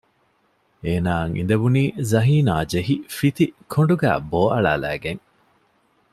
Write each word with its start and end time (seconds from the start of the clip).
އޭނާއަށް 0.83 1.33
އިނދެވުނީ 1.37 1.83
ޒަހީނާ 2.11 2.53
ޖެހި 2.71 2.95
ފިތި 3.17 3.45
ކޮނޑުގައި 3.71 4.19
ބޯއަޅާލައިގެން 4.31 5.21